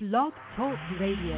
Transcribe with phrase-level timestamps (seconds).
[0.00, 1.34] Blog Talk Radio.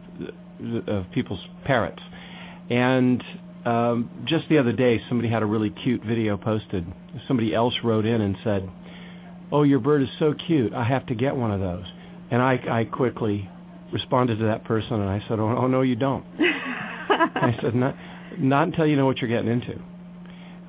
[0.87, 2.03] of people's parrots,
[2.69, 3.25] and
[3.65, 6.87] um, just the other day, somebody had a really cute video posted.
[7.29, 8.69] Somebody else wrote in and said,
[9.53, 10.73] "Oh, your bird is so cute.
[10.73, 11.85] I have to get one of those."
[12.31, 13.49] And I, I quickly
[13.93, 17.97] responded to that person, and I said, "Oh, oh no, you don't." I said, "Not,
[18.39, 19.79] not until you know what you're getting into."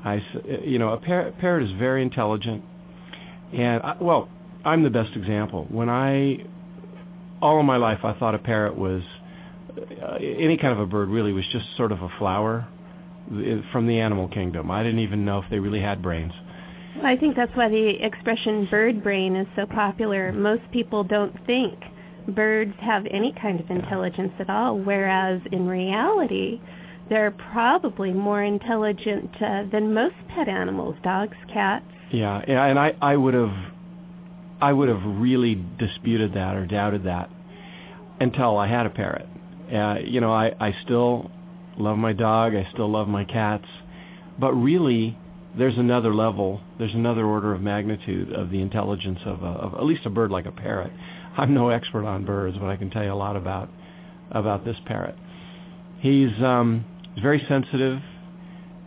[0.04, 0.22] I,
[0.66, 2.64] you know, a parrot, parrot is very intelligent,
[3.54, 4.28] and I, well,
[4.66, 5.66] I'm the best example.
[5.70, 6.44] When I,
[7.42, 9.04] all of my life, I thought a parrot was
[10.02, 11.08] uh, any kind of a bird.
[11.08, 12.68] Really, was just sort of a flower
[13.72, 14.70] from the animal kingdom.
[14.72, 16.34] I didn't even know if they really had brains.
[16.98, 20.32] Well, I think that's why the expression bird brain is so popular.
[20.32, 21.80] Most people don't think
[22.28, 26.60] birds have any kind of intelligence at all, whereas in reality,
[27.10, 31.86] they're probably more intelligent uh, than most pet animals, dogs, cats.
[32.12, 33.56] Yeah, yeah, and I, I would have,
[34.60, 37.30] I would have really disputed that or doubted that
[38.20, 39.28] until I had a parrot.
[39.74, 41.32] Uh, you know, I, I still
[41.82, 42.56] love my dog.
[42.56, 43.66] I still love my cats.
[44.40, 45.18] But really,
[45.58, 46.62] there's another level.
[46.80, 50.32] There's another order of magnitude of the intelligence of, a, of at least a bird
[50.32, 50.92] like a parrot.
[51.38, 53.70] I'm no expert on birds, but I can tell you a lot about
[54.32, 55.16] about this parrot.
[56.00, 56.86] He's um,
[57.22, 58.02] very sensitive,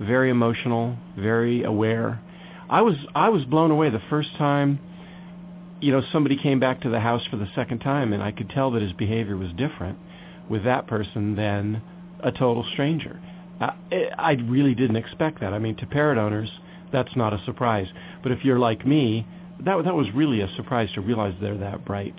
[0.01, 2.21] very emotional, very aware.
[2.69, 4.79] I was I was blown away the first time.
[5.81, 8.49] You know, somebody came back to the house for the second time, and I could
[8.49, 9.99] tell that his behavior was different
[10.49, 11.83] with that person than
[12.25, 13.21] a total stranger.
[13.61, 13.71] Uh,
[14.19, 15.53] I really didn't expect that.
[15.53, 16.51] I mean, to parrot owners,
[16.93, 17.87] that's not a surprise.
[18.23, 19.27] But if you're like me,
[19.61, 22.17] that that was really a surprise to realize they're that bright.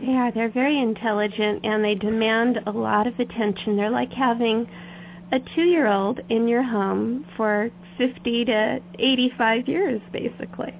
[0.00, 3.76] Yeah, they're very intelligent and they demand a lot of attention.
[3.76, 4.68] They're like having
[5.32, 10.74] a two-year-old in your home for 50 to 85 years, basically,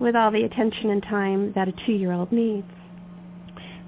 [0.00, 2.66] with all the attention and time that a two-year-old needs.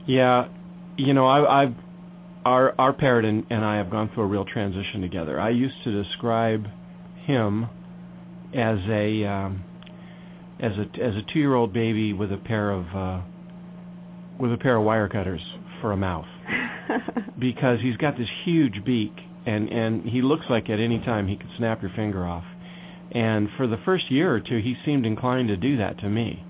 [0.07, 0.49] Yeah,
[0.97, 1.75] you know, I, I've
[2.49, 5.39] our our parrot and, and I have gone through a real transition together.
[5.39, 6.67] I used to describe
[7.25, 7.69] him
[8.55, 9.65] as a um,
[10.59, 13.21] as a as a two year old baby with a pair of uh,
[14.41, 15.43] with a pair of wire cutters
[15.83, 16.27] for a mouth
[17.39, 19.13] because he's got this huge beak
[19.45, 22.45] and and he looks like at any time he could snap your finger off.
[23.13, 26.45] And for the first year or two, he seemed inclined to do that to me,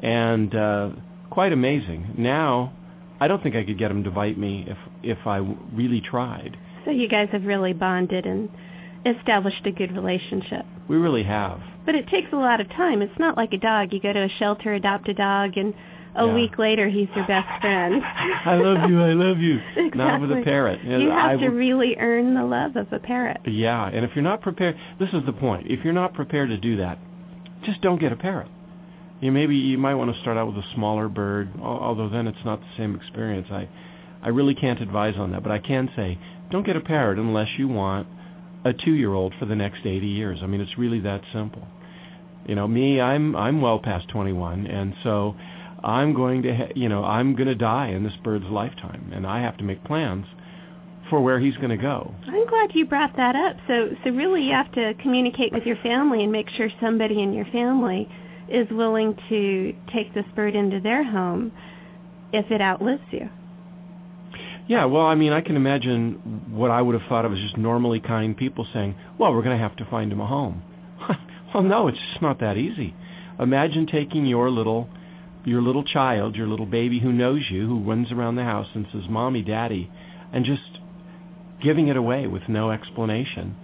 [0.00, 0.90] and uh,
[1.30, 2.14] quite amazing.
[2.18, 2.72] Now
[3.20, 5.38] I don't think I could get him to bite me if if I
[5.72, 6.56] really tried.
[6.84, 8.50] So you guys have really bonded and
[9.06, 10.64] established a good relationship.
[10.88, 11.60] We really have.
[11.86, 13.02] But it takes a lot of time.
[13.02, 13.92] It's not like a dog.
[13.92, 15.74] You go to a shelter, adopt a dog, and
[16.16, 16.34] a yeah.
[16.34, 18.02] week later he's your best friend.
[18.44, 19.02] I love you.
[19.02, 19.60] I love you.
[19.76, 19.98] Exactly.
[19.98, 20.82] Not with a parrot.
[20.84, 23.40] You have I, to really earn the love of a parrot.
[23.46, 25.66] Yeah, and if you're not prepared, this is the point.
[25.70, 26.98] If you're not prepared to do that,
[27.64, 28.48] just don't get a parrot
[29.24, 32.44] you maybe you might want to start out with a smaller bird, although then it's
[32.44, 33.48] not the same experience.
[33.50, 33.68] I
[34.22, 36.18] I really can't advise on that, but I can say
[36.50, 38.06] don't get a parrot unless you want
[38.64, 40.38] a two-year-old for the next 80 years.
[40.42, 41.66] I mean, it's really that simple.
[42.46, 45.34] You know, me, I'm I'm well past 21, and so
[45.82, 49.26] I'm going to, ha- you know, I'm going to die in this bird's lifetime, and
[49.26, 50.26] I have to make plans
[51.08, 52.14] for where he's going to go.
[52.26, 53.56] I'm glad you brought that up.
[53.68, 57.32] So, so really, you have to communicate with your family and make sure somebody in
[57.32, 58.08] your family
[58.48, 61.52] is willing to take this bird into their home
[62.32, 63.28] if it outlives you.
[64.66, 67.56] Yeah, well, I mean, I can imagine what I would have thought of as just
[67.56, 70.62] normally kind people saying, "Well, we're going to have to find him a home."
[71.54, 72.94] well, no, it's just not that easy.
[73.38, 74.88] Imagine taking your little
[75.44, 78.86] your little child, your little baby who knows you, who runs around the house and
[78.90, 79.90] says, "Mommy, Daddy,"
[80.32, 80.80] and just
[81.62, 83.54] giving it away with no explanation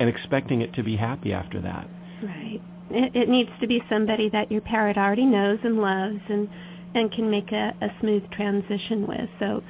[0.00, 1.88] and expecting it to be happy after that.
[2.22, 2.60] Right.
[2.90, 6.48] It, it needs to be somebody that your parrot already knows and loves and
[6.94, 9.28] and can make a, a smooth transition with.
[9.38, 9.62] So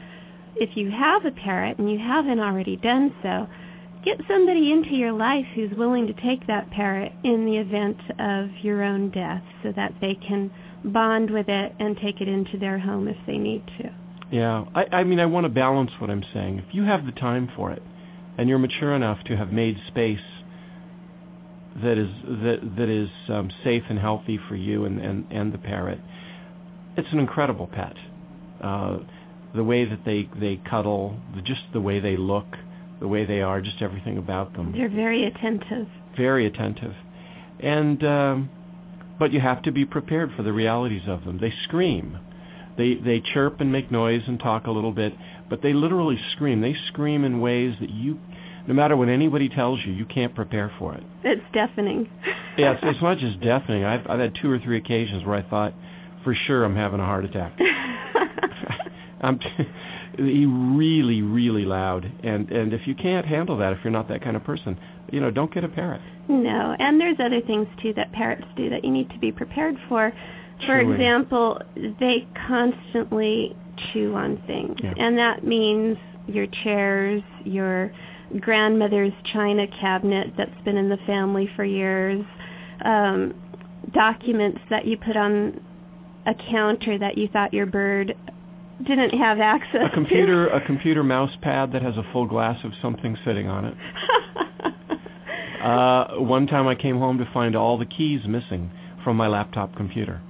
[0.56, 3.46] if you have a parrot and you haven't already done so,
[4.04, 8.50] get somebody into your life who's willing to take that parrot in the event of
[8.62, 10.50] your own death so that they can
[10.84, 13.94] bond with it and take it into their home if they need to.
[14.30, 16.62] Yeah, I, I mean, I want to balance what I'm saying.
[16.66, 17.82] If you have the time for it,
[18.38, 20.20] and you're mature enough to have made space
[21.76, 25.58] that is that that is um, safe and healthy for you and, and and the
[25.58, 26.00] parrot,
[26.96, 27.94] it's an incredible pet.
[28.60, 28.98] Uh,
[29.54, 32.46] the way that they they cuddle, the, just the way they look,
[33.00, 34.72] the way they are, just everything about them.
[34.72, 35.88] They're very attentive.
[36.16, 36.94] Very attentive,
[37.60, 38.50] and um,
[39.18, 41.38] but you have to be prepared for the realities of them.
[41.40, 42.18] They scream,
[42.76, 45.14] they they chirp and make noise and talk a little bit,
[45.48, 46.60] but they literally scream.
[46.60, 48.18] They scream in ways that you,
[48.66, 51.02] no matter what anybody tells you, you can't prepare for it.
[51.24, 52.08] It's deafening.
[52.56, 53.84] yeah, it's, it's not just deafening.
[53.84, 55.74] I've I've had two or three occasions where I thought,
[56.24, 57.58] for sure, I'm having a heart attack.
[59.22, 59.48] I'm t-
[60.18, 64.34] really, really loud, and and if you can't handle that, if you're not that kind
[64.36, 64.78] of person,
[65.12, 66.00] you know, don't get a parrot.
[66.28, 69.76] No, and there's other things too that parrots do that you need to be prepared
[69.88, 70.12] for.
[70.66, 70.92] For Chewing.
[70.92, 71.60] example,
[72.00, 73.56] they constantly
[73.92, 74.94] chew on things, Yeah.
[74.96, 75.96] and that means
[76.26, 77.92] your chairs, your
[78.38, 82.24] grandmother's china cabinet that's been in the family for years,
[82.84, 83.34] um,
[83.92, 85.60] documents that you put on
[86.26, 88.14] a counter that you thought your bird
[88.86, 89.86] didn't have access to.
[89.86, 93.64] A computer, a computer mouse pad that has a full glass of something sitting on
[93.66, 93.74] it.
[95.60, 98.70] Uh, one time I came home to find all the keys missing
[99.04, 100.22] from my laptop computer.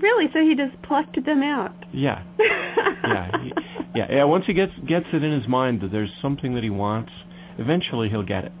[0.00, 0.28] Really?
[0.32, 1.74] So he just plucked them out?
[1.92, 3.52] Yeah, yeah, he,
[3.94, 4.24] yeah, yeah.
[4.24, 7.12] Once he gets gets it in his mind that there's something that he wants,
[7.58, 8.52] eventually he'll get it.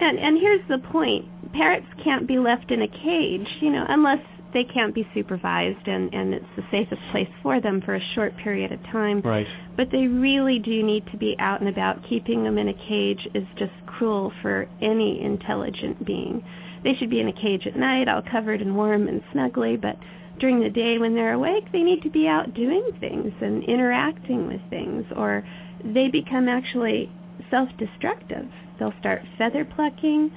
[0.00, 4.20] And and here's the point: parrots can't be left in a cage, you know, unless
[4.52, 8.36] they can't be supervised and and it's the safest place for them for a short
[8.36, 9.20] period of time.
[9.20, 9.46] Right.
[9.76, 12.06] But they really do need to be out and about.
[12.08, 16.44] Keeping them in a cage is just cruel for any intelligent being.
[16.84, 19.96] They should be in a cage at night, all covered and warm and snuggly, but
[20.42, 24.48] during the day when they're awake, they need to be out doing things and interacting
[24.48, 25.44] with things, or
[25.84, 27.08] they become actually
[27.48, 28.48] self-destructive.
[28.76, 30.32] They'll start feather plucking,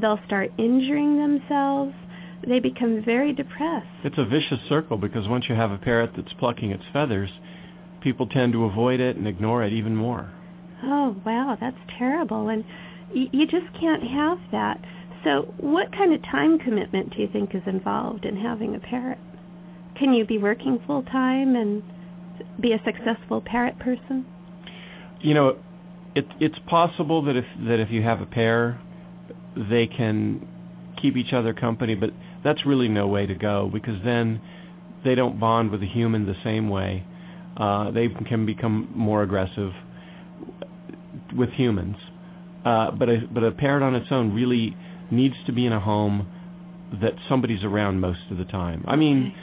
[0.00, 1.92] they'll start injuring themselves,
[2.48, 3.86] they become very depressed.
[4.02, 7.28] It's a vicious circle because once you have a parrot that's plucking its feathers,
[8.00, 10.32] people tend to avoid it and ignore it even more.
[10.82, 12.48] Oh, wow, that's terrible.
[12.48, 12.64] And
[13.14, 14.80] y- you just can't have that.
[15.22, 19.18] So what kind of time commitment do you think is involved in having a parrot?
[20.00, 21.82] Can you be working full time and
[22.58, 24.24] be a successful parrot person?
[25.20, 25.58] You know,
[26.14, 28.80] it, it's possible that if that if you have a pair,
[29.54, 30.48] they can
[30.96, 34.40] keep each other company, but that's really no way to go because then
[35.04, 37.04] they don't bond with a human the same way.
[37.58, 39.74] Uh, they can become more aggressive
[41.36, 41.96] with humans.
[42.64, 44.74] Uh, but a but a parrot on its own really
[45.10, 46.26] needs to be in a home
[47.02, 48.82] that somebody's around most of the time.
[48.88, 49.34] I mean,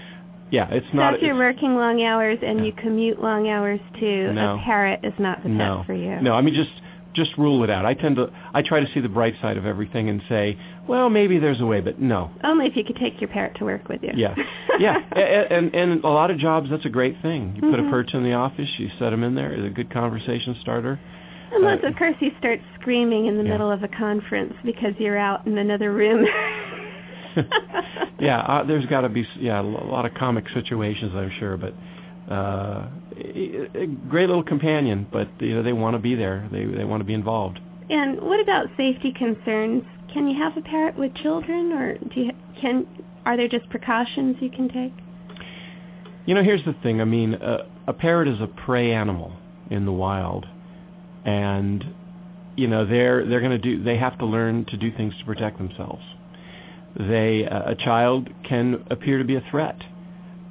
[0.52, 1.16] yeah, it's So not.
[1.16, 4.56] if you're working long hours and you commute long hours too, No.
[4.56, 6.20] a parrot is not the no, pet for you.
[6.22, 6.72] No, I mean just
[7.14, 7.84] just rule it out.
[7.84, 10.56] I tend to I try to see the bright side of everything and say,
[10.88, 12.30] well, maybe there's a way, but no.
[12.44, 14.12] Only if you could take your parrot to work with you.
[14.16, 14.36] Yeah,
[14.80, 17.54] yeah, A- and and a lot of jobs that's a great thing.
[17.56, 17.88] You put Mhm.
[17.88, 19.52] a perch in the office, you set him in there.
[19.52, 21.00] It's a good conversation starter.
[21.54, 23.52] Unless, Uh, of course, he starts screaming in the Yeah.
[23.52, 26.28] middle of a conference because you're out in another room.
[28.20, 31.74] yeah, uh, there's got to be yeah a lot of comic situations, I'm sure, but
[32.32, 35.08] uh, a great little companion.
[35.12, 36.48] But you know they want to be there.
[36.52, 37.60] They they want to be involved.
[37.90, 39.84] And what about safety concerns?
[40.14, 42.88] Can you have a parrot with children, or do you, can
[43.26, 44.94] are there just precautions you can take?
[46.26, 47.02] You know, here's the thing.
[47.02, 49.34] I mean, uh, a parrot is a prey animal
[49.70, 50.46] in the wild,
[51.26, 51.86] and
[52.56, 55.26] you know they're they're going to do they have to learn to do things to
[55.26, 56.04] protect themselves.
[56.98, 59.78] They uh, a child can appear to be a threat,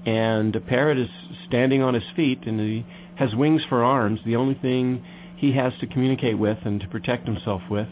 [0.04, 1.08] and a parrot is
[1.48, 2.86] standing on his feet and he
[3.16, 4.20] has wings for arms.
[4.24, 5.02] The only thing
[5.36, 7.88] he has to communicate with and to protect himself with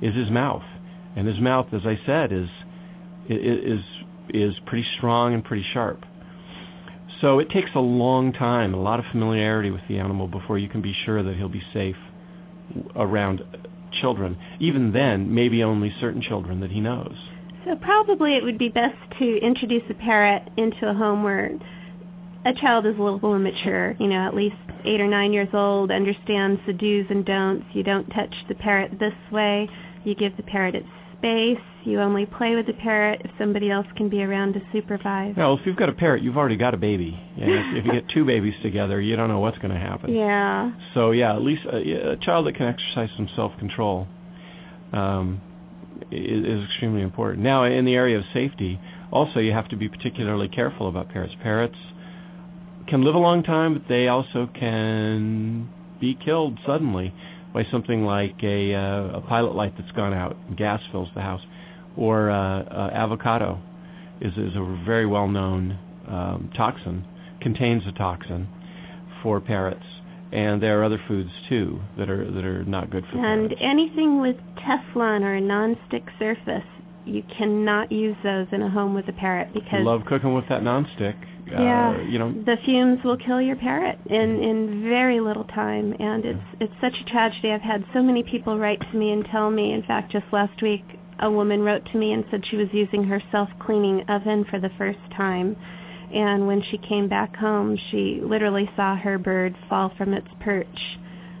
[0.00, 0.64] is his mouth,
[1.16, 2.48] and his mouth, as I said, is
[3.28, 3.82] is
[4.28, 6.04] is pretty strong and pretty sharp.
[7.20, 10.68] So it takes a long time, a lot of familiarity with the animal before you
[10.68, 11.96] can be sure that he'll be safe
[12.94, 13.42] around
[14.00, 14.36] children.
[14.60, 17.16] Even then, maybe only certain children that he knows.
[17.66, 21.50] So probably it would be best to introduce a parrot into a home where
[22.44, 24.54] a child is a little more mature, you know, at least
[24.84, 27.66] eight or nine years old, understands the do's and don'ts.
[27.72, 29.68] You don't touch the parrot this way.
[30.04, 30.86] You give the parrot its
[31.18, 31.58] space.
[31.82, 35.34] You only play with the parrot if somebody else can be around to supervise.
[35.36, 37.18] Well, if you've got a parrot, you've already got a baby.
[37.36, 40.14] And if, if you get two babies together, you don't know what's going to happen.
[40.14, 40.70] Yeah.
[40.94, 44.06] So yeah, at least a, a child that can exercise some self-control
[44.92, 45.40] um,
[46.10, 47.42] is, extremely important.
[47.42, 51.34] Now, in the area of safety, also you have to be particularly careful about parrots.
[51.42, 51.76] Parrots
[52.86, 55.68] can live a long time, but they also can
[56.00, 57.12] be killed suddenly
[57.52, 61.22] by something like a, uh, a pilot light that's gone out and gas fills the
[61.22, 61.42] house,
[61.96, 63.60] or uh, uh, avocado
[64.20, 67.04] is, is a very well-known um, toxin,
[67.40, 68.48] contains a toxin
[69.22, 69.84] for parrots,
[70.32, 73.24] and there are other foods too that are that are not good for them.
[73.24, 73.62] and parrots.
[73.64, 76.64] anything with Teflon or a non-stick surface,
[77.04, 80.62] you cannot use those in a home with a parrot because Love cooking with that
[80.62, 81.14] nonstick.
[81.46, 85.94] yeah, Uh, you know, the fumes will kill your parrot in in very little time,
[86.00, 87.52] and it's it's such a tragedy.
[87.52, 89.72] I've had so many people write to me and tell me.
[89.72, 90.84] In fact, just last week,
[91.20, 94.70] a woman wrote to me and said she was using her self-cleaning oven for the
[94.76, 95.56] first time,
[96.12, 100.98] and when she came back home, she literally saw her bird fall from its perch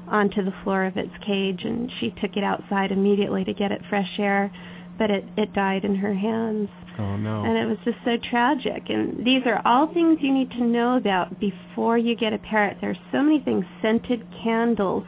[0.08, 3.80] onto the floor of its cage, and she took it outside immediately to get it
[3.88, 4.52] fresh air,
[4.98, 6.68] but it it died in her hands.
[6.98, 7.44] oh no.
[7.44, 8.84] And it was just so tragic.
[8.88, 12.78] And these are all things you need to know about before you get a parrot.
[12.80, 15.04] There's so many things, scented candles,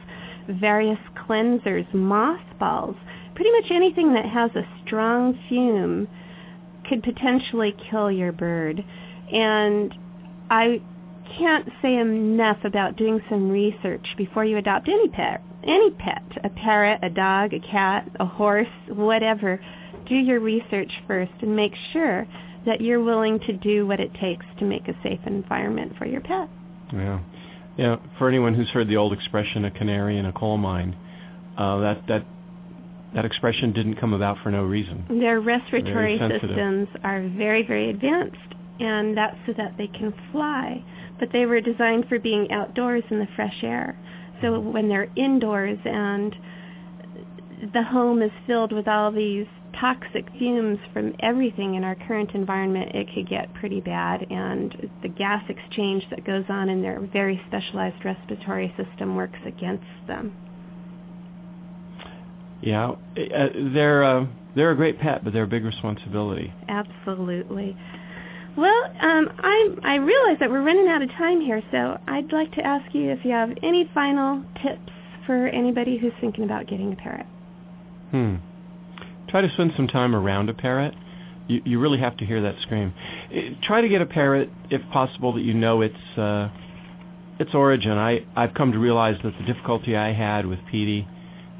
[0.47, 2.95] various cleansers, mothballs,
[3.35, 6.07] pretty much anything that has a strong fume
[6.87, 8.83] could potentially kill your bird.
[9.31, 9.93] And
[10.49, 10.81] I
[11.37, 15.41] can't say enough about doing some research before you adopt any pet.
[15.63, 19.59] Any pet, a parrot, a dog, a cat, a horse, whatever.
[20.07, 22.25] Do your research first and make sure
[22.65, 26.21] that you're willing to do what it takes to make a safe environment for your
[26.21, 26.49] pet.
[26.93, 27.19] Yeah,
[27.77, 27.95] yeah.
[28.17, 30.95] For anyone who's heard the old expression "a canary in a coal mine,"
[31.57, 32.25] uh, that that
[33.15, 35.05] that expression didn't come about for no reason.
[35.19, 38.37] Their respiratory systems are very, very advanced,
[38.79, 40.83] and that's so that they can fly.
[41.19, 43.97] But they were designed for being outdoors in the fresh air.
[44.41, 46.35] So when they're indoors and
[47.73, 49.47] the home is filled with all these
[49.79, 54.25] toxic fumes from everything in our current environment, it could get pretty bad.
[54.29, 59.85] And the gas exchange that goes on in their very specialized respiratory system works against
[60.07, 60.33] them.
[62.61, 66.53] Yeah, uh, they're uh, they're a great pet, but they're a big responsibility.
[66.67, 67.77] Absolutely.
[68.57, 72.51] Well, um, I I realize that we're running out of time here, so I'd like
[72.53, 74.91] to ask you if you have any final tips
[75.25, 77.25] for anybody who's thinking about getting a parrot.
[78.11, 78.35] Hmm.
[79.27, 80.93] Try to spend some time around a parrot.
[81.47, 82.93] You you really have to hear that scream.
[83.31, 86.49] Eh, Try to get a parrot, if possible, that you know its uh,
[87.39, 87.97] its origin.
[87.97, 91.07] I I've come to realize that the difficulty I had with Petey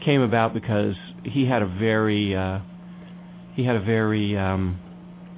[0.03, 2.59] came about because he had a very uh,
[3.55, 4.79] he had a very um,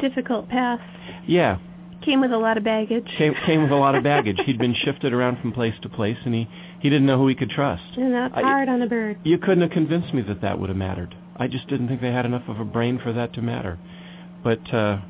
[0.02, 0.82] Difficult past.
[1.28, 1.58] yeah
[2.04, 3.06] Came with a lot of baggage.
[3.18, 4.40] came came with a lot of baggage.
[4.48, 7.36] He'd been shifted around from place to place, and he he didn't know who he
[7.36, 7.84] could trust.
[7.96, 9.20] And that's I- hard on a bird.
[9.24, 11.14] You couldn't have convinced me that that would have mattered.
[11.38, 13.78] I just didn't think they had enough of a brain for that to matter.
[14.44, 15.02] But uh,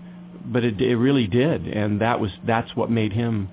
[0.44, 3.48] but it, it really did, and that was that's what made him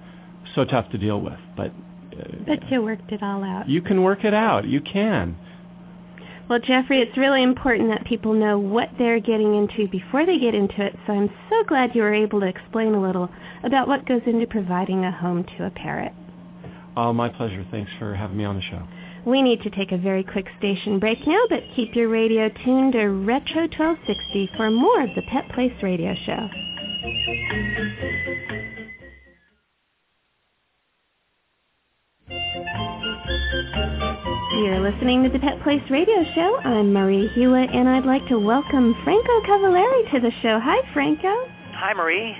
[0.56, 1.38] so tough to deal with.
[1.56, 1.70] But
[2.18, 3.68] uh, But you worked it all out.
[3.68, 4.66] you can work it out.
[4.66, 5.36] You can.
[6.48, 10.54] Well, Jeffrey, it's really important that people know what they're getting into before they get
[10.54, 13.28] into it, so I'm so glad you were able to explain a little
[13.64, 16.12] about what goes into providing a home to a parrot.
[16.96, 17.66] Oh, my pleasure.
[17.70, 18.82] Thanks for having me on the show.
[19.26, 22.94] We need to take a very quick station break now, but keep your radio tuned
[22.94, 26.48] to Retro 1260 for more of the Pet Place Radio Show.
[34.58, 36.58] You're listening to the Pet Place Radio Show.
[36.64, 40.58] I'm Marie Hulett, and I'd like to welcome Franco Cavaleri to the show.
[40.58, 41.32] Hi, Franco.
[41.74, 42.36] Hi, Marie.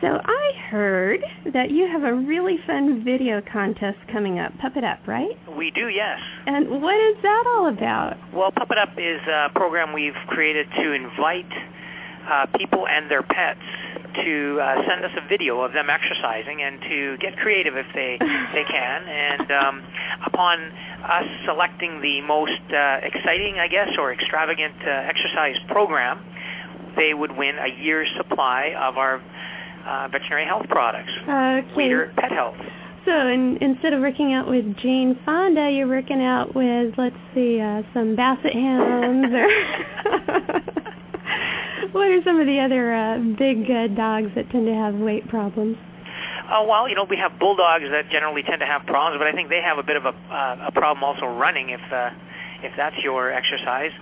[0.00, 1.20] So I heard
[1.52, 5.38] that you have a really fun video contest coming up, Pup It Up, right?
[5.56, 6.18] We do, yes.
[6.44, 8.16] And what is that all about?
[8.34, 11.52] Well, Pup It Up is a program we've created to invite
[12.28, 13.60] uh, people and their pets
[14.14, 18.18] to uh, send us a video of them exercising and to get creative if they
[18.52, 19.08] they can.
[19.08, 19.82] And um,
[20.26, 20.60] upon
[21.04, 26.24] us selecting the most uh, exciting, I guess, or extravagant uh, exercise program,
[26.96, 29.22] they would win a year's supply of our
[29.86, 31.12] uh, veterinary health products.
[31.22, 31.66] Okay.
[32.16, 32.56] Pet Health.
[33.06, 37.60] So in, instead of working out with Jane Fonda, you're working out with, let's see,
[37.60, 40.62] uh, some Basset Hounds or...
[41.92, 45.28] what are some of the other uh, big uh, dogs that tend to have weight
[45.28, 45.76] problems?
[46.52, 49.32] Oh well, you know we have bulldogs that generally tend to have problems, but I
[49.32, 52.10] think they have a bit of a, uh, a problem also running if uh,
[52.62, 53.92] if that's your exercise.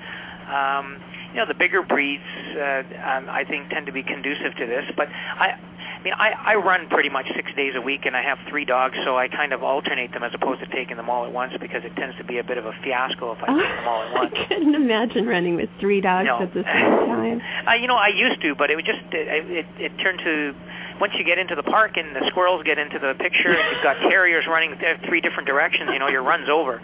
[0.48, 1.00] Um,
[1.32, 2.24] you know the bigger breeds,
[2.56, 4.84] uh, um, I think, tend to be conducive to this.
[4.96, 5.60] But I,
[5.98, 8.64] I mean, I, I run pretty much six days a week, and I have three
[8.64, 11.52] dogs, so I kind of alternate them as opposed to taking them all at once
[11.60, 14.02] because it tends to be a bit of a fiasco if I take them all
[14.02, 14.32] at once.
[14.36, 16.40] I couldn't imagine running with three dogs No.
[16.42, 17.42] at the same time.
[17.68, 20.54] Uh, you know, I used to, but it would just it, it, it turned to
[21.00, 23.82] once you get into the park and the squirrels get into the picture, and you've
[23.82, 25.90] got terriers running th- three different directions.
[25.92, 26.78] You know, your run's over.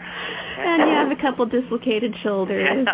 [0.58, 2.68] And you have a couple dislocated shoulders.
[2.68, 2.88] and-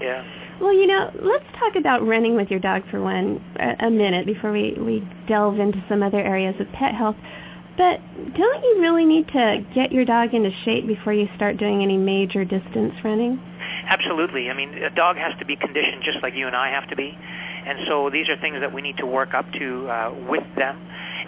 [0.00, 0.24] yeah.
[0.60, 3.40] Well, you know, let's talk about running with your dog for one
[3.80, 7.16] a, minute before we, we delve into some other areas of pet health.
[7.76, 8.00] But
[8.34, 11.96] don't you really need to get your dog into shape before you start doing any
[11.96, 13.40] major distance running?
[13.88, 14.50] Absolutely.
[14.50, 16.96] I mean, a dog has to be conditioned just like you and I have to
[16.96, 17.16] be.
[17.66, 20.76] And so these are things that we need to work up to uh, with them.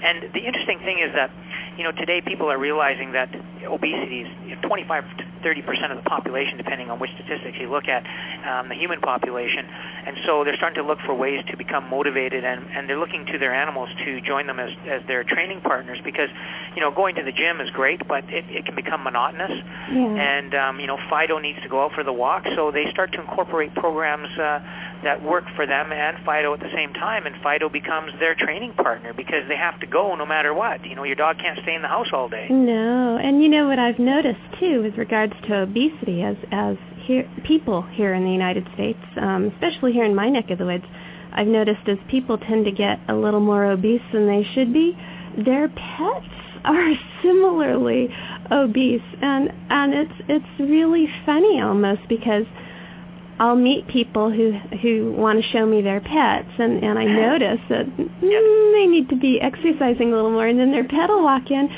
[0.03, 1.31] And the interesting thing is that,
[1.77, 3.29] you know, today people are realizing that
[3.65, 7.71] obesity is you 25 to 30 percent of the population, depending on which statistics you
[7.71, 8.05] look at,
[8.47, 9.67] um, the human population.
[10.07, 13.27] And so they're starting to look for ways to become motivated, and, and they're looking
[13.27, 16.29] to their animals to join them as, as their training partners because,
[16.75, 19.51] you know, going to the gym is great, but it, it can become monotonous
[19.93, 20.15] Yeah.
[20.17, 23.13] and um, you know Fido needs to go out for the walk, so they start
[23.13, 24.61] to incorporate programs uh,
[25.03, 28.75] that work for them and Fido at the same time, and Fido becomes their training
[28.75, 30.85] partner because they have to go no matter what.
[30.85, 32.49] You know, your dog can't stay in the house all day.
[32.51, 37.29] No, and you know what I've noticed too with regards to obesity as as here,
[37.45, 40.85] people here in the United States, um, especially here in my neck of the woods,
[41.33, 44.97] I've noticed as people tend to get a little more obese than they should be,
[45.45, 46.27] their pets
[46.65, 48.09] are similarly
[48.51, 52.45] obese, and and it's it's really funny almost because
[53.41, 57.61] I'll meet people who who want to show me their pets, and and I notice
[57.71, 61.25] that mm, they need to be exercising a little more, and then their pet will
[61.25, 61.71] walk in,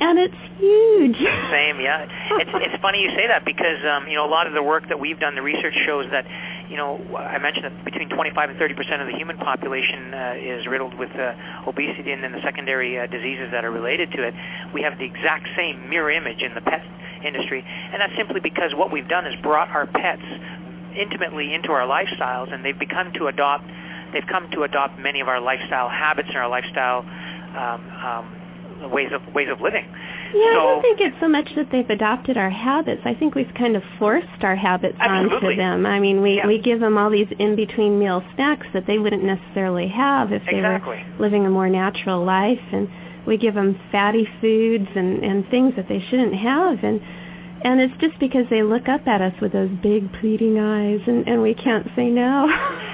[0.00, 1.18] and it's huge.
[1.52, 2.08] Same, yeah.
[2.40, 4.88] It's it's funny you say that because um, you know a lot of the work
[4.88, 6.24] that we've done, the research shows that
[6.70, 10.34] you know I mentioned that between 25 and 30 percent of the human population uh,
[10.40, 14.26] is riddled with uh, obesity and then the secondary uh, diseases that are related to
[14.26, 14.32] it.
[14.72, 16.80] We have the exact same mirror image in the pet
[17.22, 20.24] industry, and that's simply because what we've done is brought our pets
[20.96, 23.64] intimately into our lifestyles, and they've become to adopt.
[24.12, 27.04] They've come to adopt many of our lifestyle habits and our lifestyle
[27.56, 29.84] um, um, ways of ways of living.
[30.32, 33.02] Yeah, I don't think it's so much that they've adopted our habits.
[33.04, 35.48] I think we've kind of forced our habits Absolutely.
[35.48, 35.86] onto them.
[35.86, 36.46] I mean, we Yeah.
[36.46, 40.44] we give them all these in between meal snacks that they wouldn't necessarily have if
[40.46, 41.04] they Exactly.
[41.18, 42.88] were living a more natural life, and
[43.26, 47.00] we give them fatty foods and and things that they shouldn't have, and
[47.62, 51.28] and it's just because they look up at us with those big pleading eyes, and
[51.28, 52.48] and we can't say no.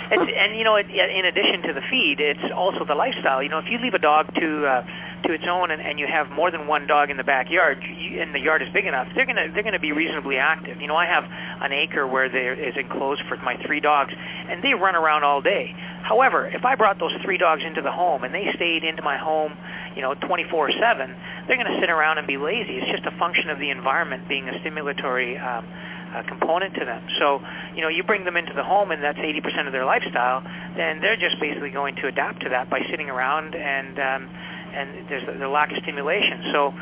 [0.09, 3.43] And you know, it, in addition to the feed, it's also the lifestyle.
[3.43, 4.87] You know, if you leave a dog to uh,
[5.27, 8.21] to its own, and, and you have more than one dog in the backyard, you,
[8.21, 10.81] and the yard is big enough, they're gonna they're gonna be reasonably active.
[10.81, 14.63] You know, I have an acre where there is enclosed for my three dogs, and
[14.63, 15.75] they run around all day.
[16.03, 19.17] However, if I brought those three dogs into the home and they stayed into my
[19.17, 19.57] home,
[19.97, 21.15] you know, 24/7,
[21.49, 22.79] they're going to sit around and be lazy.
[22.79, 25.67] It's just a function of the environment being a stimulatory um,
[26.15, 27.03] uh, component to them.
[27.19, 27.41] So,
[27.75, 30.43] you know, you bring them into the home and that's 80% of their lifestyle,
[30.77, 34.31] then they're just basically going to adapt to that by sitting around and um,
[34.77, 36.51] and there's the lack of stimulation.
[36.53, 36.73] So,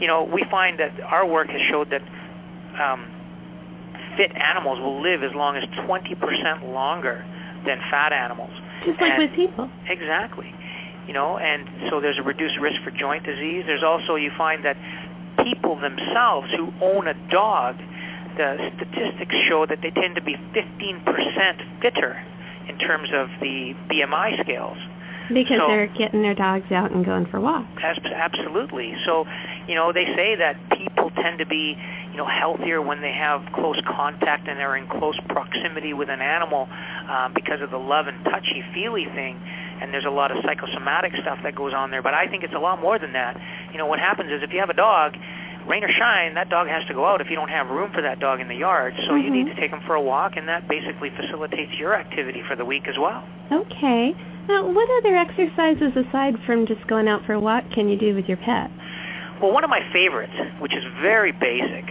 [0.00, 2.02] you know, we find that our work has showed that
[2.80, 3.06] um,
[4.16, 7.24] fit animals will live as long as 20% longer
[7.66, 8.50] than fat animals.
[8.84, 9.70] just like And- with people.
[9.88, 10.54] Exactly.
[11.06, 13.64] You know, and so there's a reduced risk for joint disease.
[13.66, 14.76] There's also you find that
[15.42, 17.76] people themselves who own a dog,
[18.36, 22.22] the statistics show that they tend to be 15% fitter
[22.68, 24.78] in terms of the BMI scales.
[25.32, 27.66] Because So- they're getting their dogs out and going for walks.
[27.82, 28.94] Absolutely.
[29.04, 29.26] So,
[29.66, 31.76] you know, they say that people tend to be,
[32.10, 36.20] you know, healthier when they have close contact and they're in close proximity with an
[36.20, 36.68] animal
[37.08, 39.40] um, because of the love and touchy-feely thing.
[39.82, 42.02] and there's a lot of psychosomatic stuff that goes on there.
[42.02, 43.40] But I think it's a lot more than that.
[43.72, 45.16] You know, what happens is if you have a dog,
[45.66, 48.02] rain or shine, that dog has to go out if you don't have room for
[48.02, 48.92] that dog in the yard.
[49.06, 49.24] So Mhm.
[49.24, 52.56] you need to take him for a walk, and that basically facilitates your activity for
[52.56, 53.22] the week as well.
[53.50, 54.14] Okay.
[54.50, 58.16] Now, what other exercises aside from just going out for a walk can you do
[58.16, 58.68] with your pet?
[59.40, 61.86] Well, one of my favorites, which is very basic,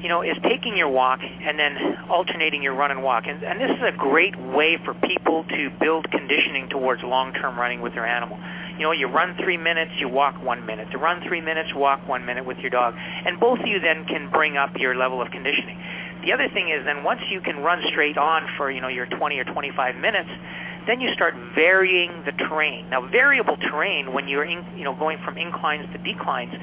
[0.00, 1.76] you know, is taking your walk and then
[2.08, 3.24] alternating your run and walk.
[3.26, 7.82] And, and this is a great way for people to build conditioning towards long-term running
[7.82, 8.38] with their animal.
[8.78, 10.90] You know, you run three minutes, you walk one minute.
[10.92, 12.94] To run three minutes, walk one minute with your dog.
[12.96, 15.78] And both of you then can bring up your level of conditioning.
[16.24, 19.04] The other thing is then once you can run straight on for, you know, your
[19.04, 20.30] 20 or 25 minutes,
[20.86, 22.90] then you start varying the terrain.
[22.90, 26.54] Now, variable terrain, when you're in, you know going from inclines to declines,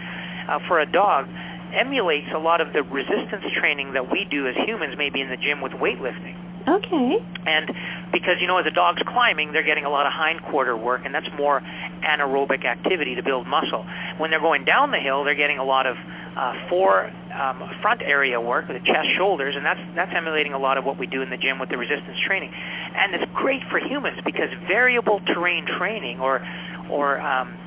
[0.47, 1.27] uh, for a dog,
[1.73, 5.38] emulates a lot of the resistance training that we do as humans, maybe in the
[5.38, 6.36] gym with weightlifting.
[6.67, 7.17] Okay.
[7.45, 7.71] And
[8.12, 11.13] because you know, as a dog's climbing, they're getting a lot of hindquarter work, and
[11.13, 11.62] that's more
[12.03, 13.86] anaerobic activity to build muscle.
[14.17, 15.97] When they're going down the hill, they're getting a lot of
[16.36, 20.77] uh, fore um, front area work, the chest, shoulders, and that's that's emulating a lot
[20.77, 22.51] of what we do in the gym with the resistance training.
[22.53, 26.45] And it's great for humans because variable terrain training, or
[26.89, 27.57] or um,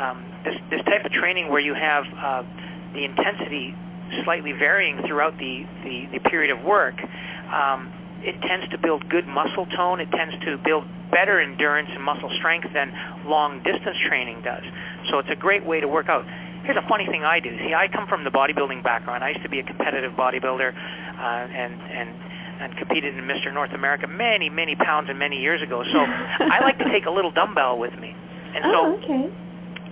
[0.00, 2.42] um, this this type of training where you have uh,
[2.92, 3.74] the intensity
[4.24, 6.94] slightly varying throughout the, the, the period of work,
[7.52, 10.00] um, it tends to build good muscle tone.
[10.00, 12.92] It tends to build better endurance and muscle strength than
[13.26, 14.62] long distance training does.
[15.10, 16.24] So it's a great way to work out.
[16.66, 17.56] Here's a funny thing I do.
[17.58, 19.22] See, I come from the bodybuilding background.
[19.22, 22.10] I used to be a competitive bodybuilder uh, and and
[22.60, 23.52] and competed in Mr.
[23.52, 25.84] North America many many pounds and many years ago.
[25.84, 28.14] So I like to take a little dumbbell with me.
[28.54, 29.30] And so oh, okay.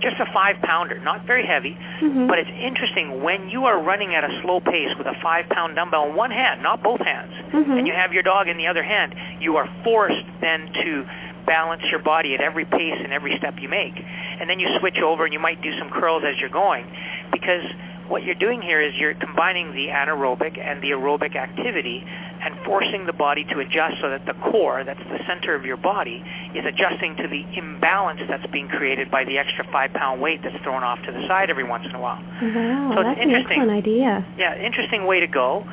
[0.01, 2.27] just a five pounder, not very heavy, Mhm.
[2.27, 5.75] but it's interesting when you are running at a slow pace with a five pound
[5.75, 7.77] dumbbell in one hand, not both hands, Mhm.
[7.77, 11.05] and you have your dog in the other hand, you are forced then to
[11.45, 13.93] balance your body at every pace and every step you make.
[13.95, 16.85] And then you switch over and you might do some curls as you're going
[17.31, 17.63] because
[18.07, 23.07] what you're doing here is you're combining the anaerobic and the aerobic activity and forcing
[23.07, 26.63] the body to adjust so that the core, that's the center of your body, is
[26.65, 30.83] adjusting to the imbalance that's being created by the extra five pound weight that's thrown
[30.83, 32.21] off to the side every once in a while.
[32.43, 33.61] Wow, So it's that's an interesting.
[33.61, 34.25] excellent idea.
[34.37, 35.63] Yeah, interesting way to go.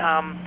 [0.00, 0.38] Um,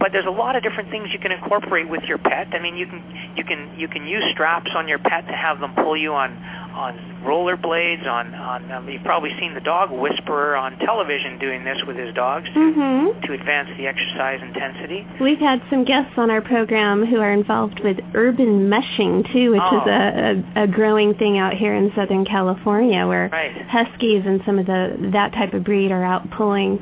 [0.00, 2.48] but there's a lot of different things you can incorporate with your pet.
[2.52, 3.02] I mean, you can
[3.36, 6.32] you can you can use straps on your pet to have them pull you on
[6.74, 8.06] on rollerblades.
[8.06, 12.14] On on um, you've probably seen the dog whisperer on television doing this with his
[12.14, 13.26] dogs to, Mhm.
[13.26, 15.06] to advance the exercise intensity.
[15.20, 19.60] We've had some guests on our program who are involved with urban mushing too, which
[19.62, 19.80] Oh.
[19.82, 23.52] is a, a, a growing thing out here in Southern California, where Right.
[23.68, 26.78] huskies and some of the that type of breed are out pulling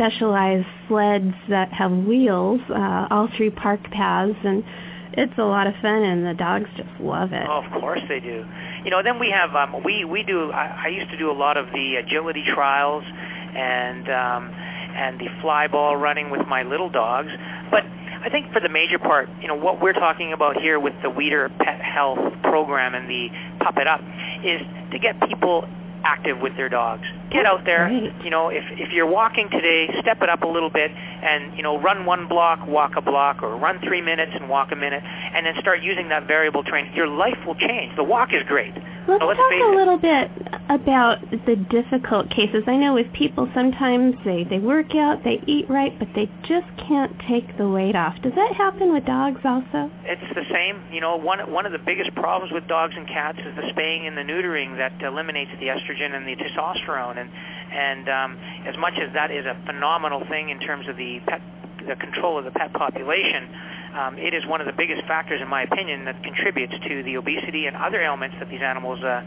[0.00, 4.64] specialized sleds that have wheels uh, all through park paths, and
[5.12, 7.46] it's a lot of fun, and the dogs just love it.
[7.46, 8.46] Oh, of course they do.
[8.82, 10.50] You know, then we have um, we we do.
[10.52, 14.50] I, I used to do a lot of the agility trials and um,
[14.96, 17.30] and the fly ball running with my little dogs.
[17.70, 20.94] But I think for the major part, you know, what we're talking about here with
[21.02, 23.28] the Weider Pet Health Program and the
[23.62, 24.00] Pup It Up
[24.44, 25.68] is to get people
[26.04, 27.06] active with their dogs.
[27.30, 27.88] Get out there.
[28.24, 31.62] You know, if if you're walking today, step it up a little bit and, you
[31.62, 35.02] know, run one block, walk a block, or run three minutes and walk a minute,
[35.04, 36.94] and then start using that variable training.
[36.94, 37.94] Your life will change.
[37.96, 38.74] The walk is great.
[39.10, 40.30] Let's So let's talk a little bit
[40.70, 42.62] about the difficult cases.
[42.68, 46.68] I know with people sometimes they, they work out, they eat right, but they just
[46.78, 48.14] can't take the weight off.
[48.22, 49.90] Does that happen with dogs also?
[50.04, 50.80] It's the same.
[50.92, 54.06] You know, one one of the biggest problems with dogs and cats is the spaying
[54.06, 57.18] and the neutering that eliminates the estrogen and the testosterone.
[57.18, 57.30] And
[57.74, 61.42] and um, as much as that is a phenomenal thing in terms of the pet
[61.88, 63.48] the control of the pet population,
[63.94, 67.16] um, it is one of the biggest factors, in my opinion, that contributes to the
[67.16, 69.22] obesity and other ailments that these animals uh,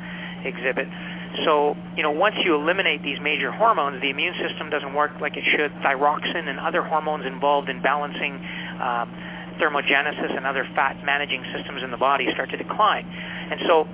[0.45, 0.87] exhibit.
[1.45, 5.35] So, you know, once you eliminate these major hormones, the immune system doesn't work like
[5.35, 5.71] it should.
[5.81, 8.35] Thyroxin and other hormones involved in balancing
[8.79, 9.09] um,
[9.59, 13.05] thermogenesis and other fat managing systems in the body start to decline.
[13.05, 13.87] And so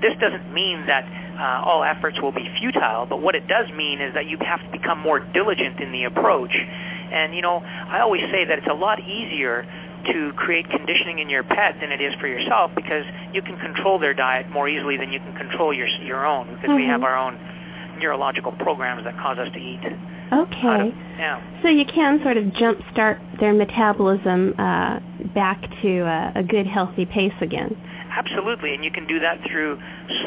[0.00, 1.04] this doesn't mean that
[1.38, 4.60] uh, all efforts will be futile, but what it does mean is that you have
[4.60, 6.52] to become more diligent in the approach.
[6.52, 9.66] And, you know, I always say that it's a lot easier
[10.06, 13.98] to create conditioning in your pet than it is for yourself because you can control
[13.98, 16.88] their diet more easily than you can control your your own because we Mhm.
[16.88, 17.38] have our own
[18.00, 19.80] neurological programs that cause us to eat.
[20.32, 20.88] Okay.
[20.88, 21.40] Of, yeah.
[21.62, 25.00] So you can sort of jumpstart their metabolism uh,
[25.34, 27.76] back to a, a good, healthy pace again.
[28.10, 29.78] Absolutely, and you can do that through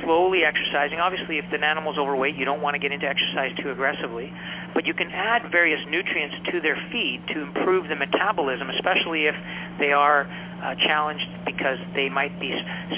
[0.04, 1.00] slowly exercising.
[1.00, 4.32] Obviously, if an animal's overweight, you don't want to get into exercise too aggressively,
[4.74, 9.36] but you can add various nutrients to their feed to improve the metabolism, especially if
[9.80, 10.22] they are
[10.64, 12.54] uh, challenged because they might be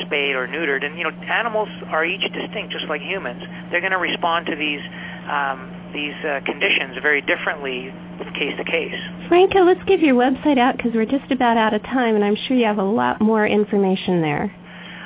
[0.06, 0.86] spayed or neutered.
[0.86, 3.44] And you know, animals are each distinct, just like humans.
[3.72, 4.82] They're going to respond to these
[5.30, 7.92] um, these uh, conditions very differently,
[8.36, 8.94] case to case.
[9.28, 12.36] Franco, let's give your website out because we're just about out of time, and I'm
[12.36, 14.54] sure you have a lot more information there.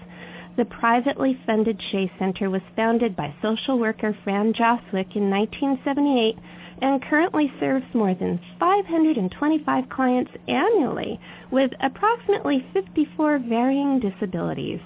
[0.55, 6.39] The privately funded Shea Center was founded by social worker Fran Joswick in 1978
[6.83, 11.19] and currently serves more than 525 clients annually
[11.51, 14.81] with approximately 54 varying disabilities.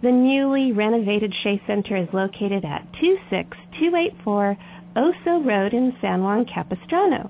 [0.00, 4.56] The newly renovated Shea Center is located at 26284
[4.96, 7.28] Oso Road in San Juan Capistrano.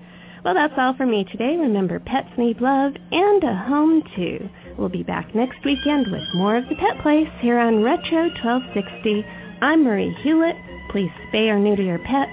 [0.44, 1.56] Well, that's all for me today.
[1.56, 4.48] Remember, pets need love and a home, too.
[4.78, 9.24] We'll be back next weekend with more of the Pet Place here on Retro 1260.
[9.60, 10.58] I'm Marie Hulett.
[10.90, 12.32] Please spay or neuter your pets